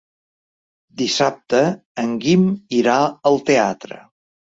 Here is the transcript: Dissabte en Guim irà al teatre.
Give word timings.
Dissabte 1.01 1.59
en 2.03 2.15
Guim 2.23 2.47
irà 2.79 2.95
al 3.33 3.39
teatre. 3.51 4.01